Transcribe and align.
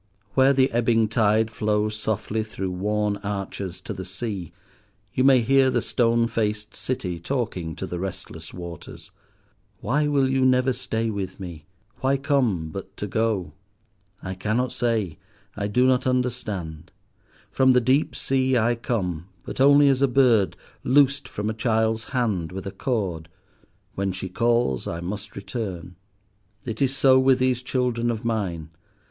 Where 0.33 0.51
the 0.51 0.71
ebbing 0.71 1.09
tide 1.09 1.51
flows 1.51 1.95
softly 1.95 2.43
through 2.43 2.71
worn 2.71 3.17
arches 3.17 3.79
to 3.81 3.93
the 3.93 4.03
sea, 4.03 4.51
you 5.13 5.23
may 5.23 5.41
hear 5.41 5.69
the 5.69 5.79
stone 5.83 6.25
faced 6.25 6.75
City 6.75 7.19
talking 7.19 7.75
to 7.75 7.85
the 7.85 7.99
restless 7.99 8.51
waters: 8.51 9.11
"Why 9.79 10.07
will 10.07 10.27
you 10.27 10.43
never 10.43 10.73
stay 10.73 11.11
with 11.11 11.39
me? 11.39 11.67
Why 11.97 12.17
come 12.17 12.69
but 12.71 12.97
to 12.97 13.05
go?" 13.05 13.53
"I 14.23 14.33
cannot 14.33 14.71
say, 14.71 15.19
I 15.55 15.67
do 15.67 15.85
not 15.85 16.07
understand. 16.07 16.91
From 17.51 17.73
the 17.73 17.79
deep 17.79 18.15
sea 18.15 18.57
I 18.57 18.73
come, 18.73 19.27
but 19.43 19.61
only 19.61 19.87
as 19.87 20.01
a 20.01 20.07
bird 20.07 20.57
loosed 20.83 21.27
from 21.29 21.47
a 21.47 21.53
child's 21.53 22.05
hand 22.05 22.51
with 22.51 22.65
a 22.65 22.71
cord. 22.71 23.29
When 23.93 24.13
she 24.13 24.29
calls 24.29 24.87
I 24.87 24.99
must 24.99 25.35
return." 25.35 25.95
"It 26.65 26.81
is 26.81 26.97
so 26.97 27.19
with 27.19 27.37
these 27.37 27.61
children 27.61 28.09
of 28.09 28.25
mine. 28.25 28.71